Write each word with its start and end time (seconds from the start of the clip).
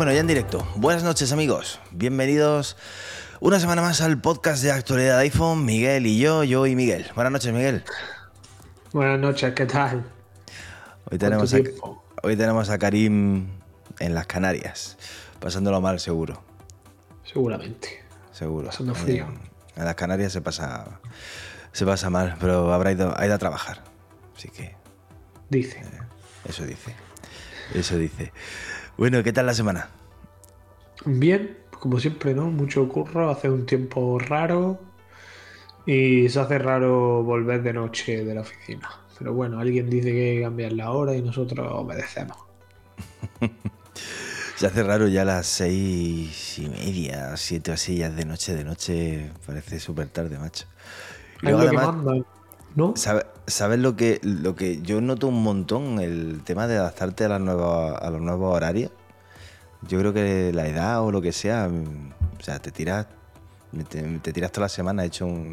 Bueno, 0.00 0.14
ya 0.14 0.20
en 0.20 0.26
directo. 0.26 0.66
Buenas 0.76 1.02
noches 1.02 1.30
amigos. 1.30 1.78
Bienvenidos 1.90 2.78
una 3.40 3.60
semana 3.60 3.82
más 3.82 4.00
al 4.00 4.18
podcast 4.18 4.62
de 4.62 4.72
actualidad 4.72 5.18
iPhone. 5.18 5.66
Miguel 5.66 6.06
y 6.06 6.18
yo, 6.18 6.42
yo 6.42 6.66
y 6.66 6.74
Miguel. 6.74 7.06
Buenas 7.14 7.32
noches, 7.32 7.52
Miguel. 7.52 7.84
Buenas 8.92 9.20
noches, 9.20 9.54
¿qué 9.54 9.66
tal? 9.66 10.04
Hoy 11.08 11.16
tenemos, 11.16 11.54
a, 11.54 11.58
hoy 12.24 12.36
tenemos 12.36 12.70
a 12.70 12.78
Karim 12.78 13.46
en 14.00 14.14
las 14.14 14.26
Canarias, 14.26 14.98
pasándolo 15.38 15.80
mal 15.80 16.00
seguro. 16.00 16.42
Seguramente. 17.22 18.02
Seguro. 18.32 18.66
Pasando 18.66 18.96
frío. 18.96 19.28
En, 19.76 19.84
las 19.84 19.94
Canarias 19.94 20.32
se 20.32 20.40
pasa, 20.40 20.98
se 21.70 21.86
pasa 21.86 22.10
mal, 22.10 22.36
pero 22.40 22.72
habrá 22.72 22.90
ido, 22.90 23.16
ha 23.16 23.24
ido 23.24 23.36
a 23.36 23.38
trabajar. 23.38 23.84
Así 24.36 24.48
que... 24.48 24.74
Dice. 25.50 25.78
Eh, 25.78 26.00
eso 26.48 26.66
dice. 26.66 26.92
Eso 27.72 27.96
dice. 27.96 28.32
Bueno, 28.96 29.22
¿qué 29.22 29.32
tal 29.32 29.46
la 29.46 29.54
semana? 29.54 29.88
Bien, 31.04 31.58
como 31.78 32.00
siempre, 32.00 32.34
¿no? 32.34 32.50
Mucho 32.50 32.88
curro, 32.88 33.30
hace 33.30 33.48
un 33.50 33.66
tiempo 33.66 34.18
raro 34.18 34.80
y 35.86 36.28
se 36.28 36.40
hace 36.40 36.58
raro 36.58 37.22
volver 37.22 37.62
de 37.62 37.72
noche 37.72 38.24
de 38.24 38.34
la 38.34 38.42
oficina. 38.42 38.88
Pero 39.18 39.34
bueno, 39.34 39.60
alguien 39.60 39.90
dice 39.90 40.12
que 40.12 40.30
hay 40.30 40.36
que 40.36 40.42
cambiar 40.42 40.72
la 40.72 40.90
hora 40.92 41.14
y 41.14 41.22
nosotros 41.22 41.68
obedecemos. 41.70 42.36
se 44.56 44.66
hace 44.66 44.82
raro 44.82 45.08
ya 45.08 45.22
a 45.22 45.24
las 45.26 45.46
seis 45.46 46.58
y 46.58 46.68
media, 46.68 47.36
siete 47.36 47.70
o 47.70 47.74
así, 47.74 47.98
ya 47.98 48.10
de 48.10 48.24
noche, 48.24 48.54
de 48.54 48.64
noche, 48.64 49.30
parece 49.46 49.78
súper 49.78 50.08
tarde, 50.08 50.38
macho. 50.38 50.66
Y 51.42 51.46
luego, 51.46 51.60
además, 51.60 52.24
¿no? 52.74 52.94
¿sabes, 52.96 53.26
¿Sabes 53.50 53.80
lo 53.80 53.96
que, 53.96 54.20
lo 54.22 54.54
que 54.54 54.80
yo 54.80 55.00
noto 55.00 55.26
un 55.26 55.42
montón? 55.42 55.98
El 56.00 56.42
tema 56.44 56.66
de 56.68 56.76
adaptarte 56.76 57.24
a, 57.24 57.28
las 57.30 57.40
nuevas, 57.40 58.00
a 58.00 58.10
los 58.10 58.20
nuevos 58.20 58.54
horarios. 58.54 58.92
Yo 59.88 59.98
creo 59.98 60.12
que 60.12 60.52
la 60.52 60.68
edad 60.68 61.02
o 61.02 61.10
lo 61.10 61.20
que 61.20 61.32
sea, 61.32 61.68
o 61.68 62.42
sea, 62.42 62.60
te 62.60 62.70
tiras, 62.70 63.06
te, 63.88 64.32
tiras 64.32 64.52
toda 64.52 64.66
la 64.66 64.68
semana 64.68 65.04
hecho 65.04 65.26
un, 65.26 65.48